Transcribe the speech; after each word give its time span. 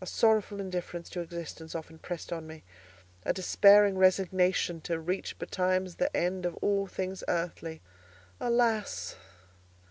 A 0.00 0.06
sorrowful 0.06 0.60
indifference 0.60 1.10
to 1.10 1.20
existence 1.20 1.74
often 1.74 1.98
pressed 1.98 2.32
on 2.32 2.46
me—a 2.46 3.34
despairing 3.34 3.98
resignation 3.98 4.80
to 4.80 4.98
reach 4.98 5.38
betimes 5.38 5.96
the 5.96 6.16
end 6.16 6.46
of 6.46 6.56
all 6.62 6.86
things 6.86 7.22
earthly. 7.28 7.82
Alas! 8.40 9.14